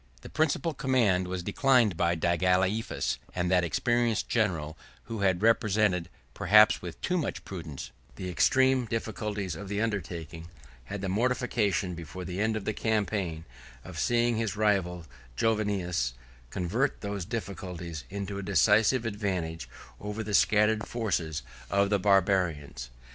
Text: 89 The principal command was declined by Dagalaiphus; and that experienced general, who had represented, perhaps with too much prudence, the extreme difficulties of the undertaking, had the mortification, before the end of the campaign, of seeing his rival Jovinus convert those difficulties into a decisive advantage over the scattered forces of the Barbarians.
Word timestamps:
89 0.21 0.21
The 0.23 0.29
principal 0.29 0.73
command 0.73 1.27
was 1.27 1.43
declined 1.43 1.95
by 1.95 2.15
Dagalaiphus; 2.15 3.19
and 3.35 3.51
that 3.51 3.63
experienced 3.63 4.27
general, 4.27 4.75
who 5.03 5.19
had 5.19 5.43
represented, 5.43 6.09
perhaps 6.33 6.81
with 6.81 6.99
too 7.01 7.19
much 7.19 7.45
prudence, 7.45 7.91
the 8.15 8.27
extreme 8.27 8.85
difficulties 8.85 9.55
of 9.55 9.69
the 9.69 9.79
undertaking, 9.79 10.47
had 10.85 11.01
the 11.01 11.07
mortification, 11.09 11.93
before 11.93 12.25
the 12.25 12.41
end 12.41 12.55
of 12.55 12.65
the 12.65 12.73
campaign, 12.73 13.45
of 13.85 13.99
seeing 13.99 14.37
his 14.37 14.55
rival 14.57 15.05
Jovinus 15.37 16.13
convert 16.49 17.01
those 17.01 17.23
difficulties 17.23 18.03
into 18.09 18.39
a 18.39 18.41
decisive 18.41 19.05
advantage 19.05 19.69
over 19.99 20.23
the 20.23 20.33
scattered 20.33 20.87
forces 20.87 21.43
of 21.69 21.91
the 21.91 21.99
Barbarians. 21.99 22.89